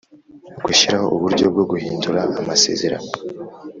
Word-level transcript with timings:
Gushyiraho 0.65 1.07
uburyo 1.15 1.45
bwo 1.51 1.63
guhindura 1.71 2.21
amasezerano. 2.39 3.09